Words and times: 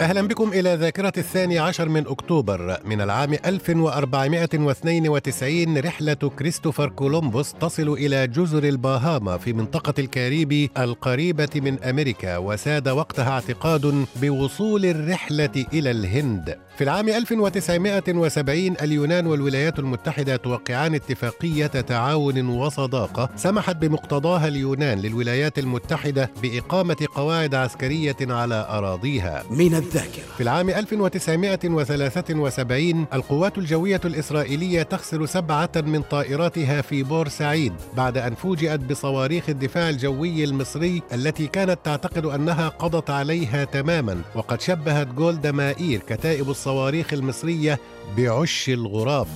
أهلا 0.00 0.28
بكم 0.28 0.48
إلى 0.52 0.74
ذاكرة 0.74 1.12
الثاني 1.18 1.58
عشر 1.58 1.88
من 1.88 2.06
أكتوبر 2.06 2.76
من 2.84 3.00
العام 3.00 3.32
1492 3.32 5.78
رحلة 5.78 6.14
كريستوفر 6.14 6.88
كولومبوس 6.88 7.52
تصل 7.60 7.88
إلى 7.92 8.26
جزر 8.26 8.64
الباهاما 8.64 9.38
في 9.38 9.52
منطقة 9.52 9.94
الكاريبي 9.98 10.70
القريبة 10.78 11.48
من 11.54 11.84
أمريكا 11.84 12.36
وساد 12.36 12.88
وقتها 12.88 13.30
اعتقاد 13.30 14.04
بوصول 14.16 14.86
الرحلة 14.86 15.64
إلى 15.72 15.90
الهند. 15.90 16.56
في 16.78 16.84
العام 16.84 17.08
1970 17.08 18.76
اليونان 18.82 19.26
والولايات 19.26 19.78
المتحدة 19.78 20.36
توقعان 20.36 20.94
اتفاقية 20.94 21.66
تعاون 21.66 22.48
وصداقة 22.48 23.30
سمحت 23.36 23.76
بمقتضاها 23.76 24.48
اليونان 24.48 24.98
للولايات 24.98 25.58
المتحدة 25.58 26.30
بإقامة 26.42 26.96
قواعد 27.14 27.54
عسكرية 27.54 28.16
على 28.20 28.66
أراضيها. 28.70 29.42
من 29.50 29.74
الذاكرة. 29.94 30.22
في 30.36 30.42
العام 30.42 30.70
1973 30.70 33.06
القوات 33.12 33.58
الجوية 33.58 34.00
الإسرائيلية 34.04 34.82
تخسر 34.82 35.26
سبعة 35.26 35.70
من 35.76 36.02
طائراتها 36.02 36.80
في 36.80 37.02
بورسعيد 37.02 37.72
بعد 37.96 38.18
أن 38.18 38.34
فوجئت 38.34 38.80
بصواريخ 38.80 39.48
الدفاع 39.48 39.88
الجوي 39.88 40.44
المصري 40.44 41.02
التي 41.12 41.46
كانت 41.46 41.78
تعتقد 41.84 42.26
أنها 42.26 42.68
قضت 42.68 43.10
عليها 43.10 43.64
تماما 43.64 44.22
وقد 44.34 44.60
شبهت 44.60 45.06
جولدا 45.06 45.52
مائير 45.52 46.00
كتائب 46.00 46.50
الصواريخ 46.50 47.12
المصرية 47.12 47.78
بعش 48.16 48.68
الغراب. 48.68 49.28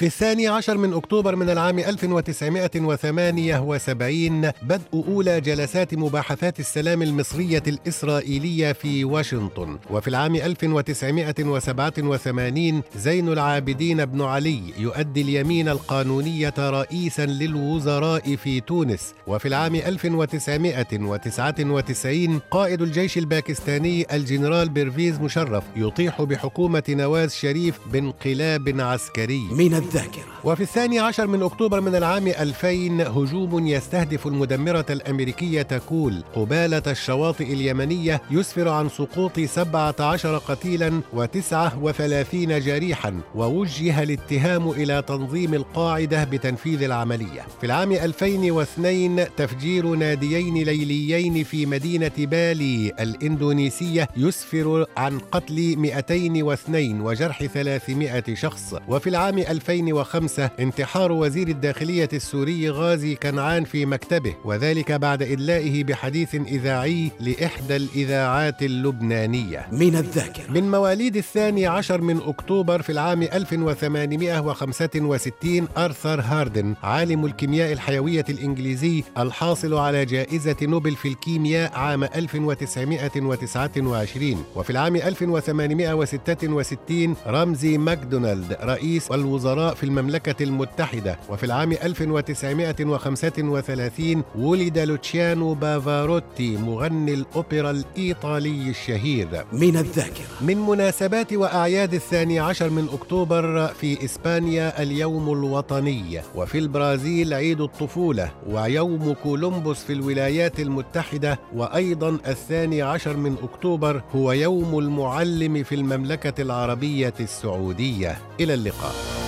في 0.00 0.06
الثاني 0.06 0.48
عشر 0.48 0.78
من 0.78 0.92
أكتوبر 0.92 1.36
من 1.36 1.50
العام 1.50 1.78
1978 1.78 4.50
بدء 4.62 5.04
أولى 5.08 5.40
جلسات 5.40 5.94
مباحثات 5.94 6.60
السلام 6.60 7.02
المصرية 7.02 7.62
الإسرائيلية 7.66 8.72
في 8.72 9.04
واشنطن. 9.04 9.78
وفي 9.90 10.08
العام 10.08 10.36
1987 10.36 12.82
زين 12.96 13.28
العابدين 13.28 14.04
بن 14.04 14.22
علي 14.22 14.60
يؤدي 14.78 15.20
اليمين 15.20 15.68
القانونية 15.68 16.54
رئيسا 16.58 17.26
للوزراء 17.26 18.36
في 18.36 18.60
تونس. 18.60 19.14
وفي 19.26 19.48
العام 19.48 19.74
1999 19.74 22.40
قائد 22.50 22.82
الجيش 22.82 23.18
الباكستاني 23.18 24.16
الجنرال 24.16 24.68
بيرفيز 24.68 25.20
مشرف 25.20 25.64
يطيح 25.76 26.22
بحكومة 26.22 26.82
نواز 26.88 27.34
شريف 27.34 27.78
بانقلاب 27.92 28.80
عسكري. 28.80 29.42
من 29.52 29.89
الذاكرة. 29.94 30.24
وفي 30.44 30.62
الثاني 30.62 30.98
عشر 30.98 31.26
من 31.26 31.42
أكتوبر 31.42 31.80
من 31.80 31.94
العام 31.94 32.26
2000 32.26 33.02
هجوم 33.02 33.66
يستهدف 33.66 34.26
المدمرة 34.26 34.86
الأمريكية 34.90 35.62
كول 35.88 36.22
قبالة 36.34 36.82
الشواطئ 36.86 37.52
اليمنية 37.52 38.22
يسفر 38.30 38.68
عن 38.68 38.88
سقوط 38.88 39.40
17 39.40 40.38
قتيلا 40.38 41.00
و39 41.16 42.34
جريحا 42.34 43.20
ووجه 43.34 44.02
الاتهام 44.02 44.70
إلى 44.70 45.02
تنظيم 45.02 45.54
القاعدة 45.54 46.24
بتنفيذ 46.24 46.82
العملية. 46.82 47.46
في 47.60 47.66
العام 47.66 47.92
2002 47.92 49.26
تفجير 49.36 49.86
ناديين 49.86 50.54
ليليين 50.54 51.44
في 51.44 51.66
مدينة 51.66 52.10
بالي 52.18 52.92
الإندونيسية 53.00 54.08
يسفر 54.16 54.86
عن 54.96 55.18
قتل 55.18 55.76
202 55.76 57.00
وجرح 57.00 57.44
300 57.44 58.34
شخص. 58.34 58.74
وفي 58.88 59.10
العام 59.10 59.38
2005 59.80 60.50
انتحار 60.60 61.12
وزير 61.12 61.48
الداخلية 61.48 62.08
السوري 62.12 62.70
غازي 62.70 63.14
كنعان 63.14 63.64
في 63.64 63.86
مكتبه 63.86 64.34
وذلك 64.44 64.92
بعد 64.92 65.22
إدلائه 65.22 65.84
بحديث 65.84 66.34
إذاعي 66.34 67.10
لإحدى 67.20 67.76
الإذاعات 67.76 68.62
اللبنانية. 68.62 69.66
من 69.72 69.96
الذاكرة. 69.96 70.50
من 70.50 70.70
مواليد 70.70 71.16
الثاني 71.16 71.66
عشر 71.66 72.00
من 72.00 72.20
أكتوبر 72.22 72.82
في 72.82 72.92
العام 72.92 73.22
1865 73.22 75.68
أرثر 75.76 76.20
هاردن 76.20 76.74
عالم 76.82 77.24
الكيمياء 77.26 77.72
الحيوية 77.72 78.24
الإنجليزي 78.28 79.04
الحاصل 79.18 79.74
على 79.74 80.04
جائزة 80.04 80.56
نوبل 80.62 80.96
في 80.96 81.08
الكيمياء 81.08 81.72
عام 81.74 82.04
1929 82.04 84.44
وفي 84.56 84.70
العام 84.70 84.96
1866 84.96 87.16
رمزي 87.26 87.78
ماكدونالد 87.78 88.56
رئيس 88.62 89.10
الوزراء 89.10 89.69
في 89.74 89.84
المملكة 89.84 90.42
المتحدة. 90.42 91.18
وفي 91.28 91.46
العام 91.46 91.72
1935 91.72 94.22
ولد 94.38 94.78
لوتشيانو 94.78 95.54
بافاروتي 95.54 96.56
مغني 96.56 97.14
الأوبرا 97.14 97.70
الإيطالي 97.70 98.70
الشهير. 98.70 99.44
من 99.52 99.76
الذاكرة. 99.76 100.24
من 100.40 100.58
مناسبات 100.58 101.32
وأعياد 101.32 101.94
الثاني 101.94 102.40
عشر 102.40 102.70
من 102.70 102.88
أكتوبر 102.92 103.66
في 103.66 104.04
إسبانيا 104.04 104.82
اليوم 104.82 105.32
الوطني. 105.32 106.20
وفي 106.34 106.58
البرازيل 106.58 107.34
عيد 107.34 107.60
الطفولة 107.60 108.30
ويوم 108.48 109.14
كولومبوس 109.22 109.84
في 109.84 109.92
الولايات 109.92 110.60
المتحدة. 110.60 111.38
وأيضا 111.54 112.18
الثاني 112.26 112.82
عشر 112.82 113.16
من 113.16 113.36
أكتوبر 113.42 114.02
هو 114.14 114.32
يوم 114.32 114.78
المعلم 114.78 115.62
في 115.62 115.74
المملكة 115.74 116.42
العربية 116.42 117.14
السعودية. 117.20 118.18
إلى 118.40 118.54
اللقاء. 118.54 119.19